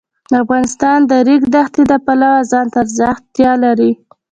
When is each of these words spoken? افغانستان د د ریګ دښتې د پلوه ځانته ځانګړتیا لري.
افغانستان 0.41 0.99
د 1.05 1.07
د 1.09 1.13
ریګ 1.27 1.43
دښتې 1.53 1.83
د 1.91 1.93
پلوه 2.05 2.39
ځانته 2.51 2.81
ځانګړتیا 2.97 3.51
لري. 3.63 3.91